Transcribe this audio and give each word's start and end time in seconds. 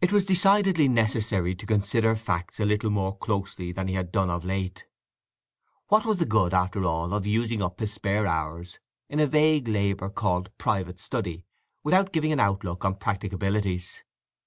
It 0.00 0.12
was 0.12 0.24
decidedly 0.24 0.88
necessary 0.88 1.54
to 1.56 1.66
consider 1.66 2.16
facts 2.16 2.58
a 2.58 2.64
little 2.64 2.88
more 2.88 3.18
closely 3.18 3.70
than 3.70 3.86
he 3.86 3.92
had 3.92 4.10
done 4.10 4.30
of 4.30 4.46
late. 4.46 4.86
What 5.88 6.06
was 6.06 6.16
the 6.16 6.24
good, 6.24 6.54
after 6.54 6.86
all, 6.86 7.12
of 7.12 7.26
using 7.26 7.60
up 7.60 7.78
his 7.80 7.92
spare 7.92 8.26
hours 8.26 8.78
in 9.10 9.20
a 9.20 9.26
vague 9.26 9.68
labour 9.68 10.08
called 10.08 10.56
"private 10.56 11.00
study" 11.00 11.44
without 11.84 12.14
giving 12.14 12.32
an 12.32 12.40
outlook 12.40 12.82
on 12.86 12.94
practicabilities? 12.94 14.00